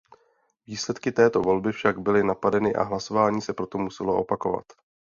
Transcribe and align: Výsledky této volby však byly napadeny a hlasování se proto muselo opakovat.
Výsledky 0.67 1.11
této 1.11 1.41
volby 1.41 1.71
však 1.71 1.99
byly 1.99 2.23
napadeny 2.23 2.75
a 2.75 2.83
hlasování 2.83 3.41
se 3.41 3.53
proto 3.53 3.77
muselo 3.77 4.17
opakovat. 4.17 4.65